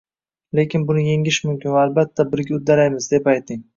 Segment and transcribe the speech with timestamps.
[0.59, 3.63] Lekin buni yengish mumkin, va albatta, birga uddalaymiz?” deb ayting.